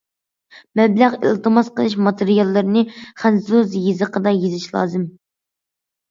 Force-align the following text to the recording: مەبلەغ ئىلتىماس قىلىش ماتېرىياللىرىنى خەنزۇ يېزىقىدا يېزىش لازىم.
مەبلەغ 0.79 1.17
ئىلتىماس 1.31 1.67
قىلىش 1.79 1.91
ماتېرىياللىرىنى 2.07 2.83
خەنزۇ 3.23 3.61
يېزىقىدا 3.75 4.33
يېزىش 4.37 4.65
لازىم. 4.77 5.05